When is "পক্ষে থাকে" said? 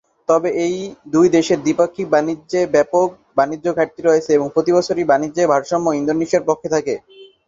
6.49-6.95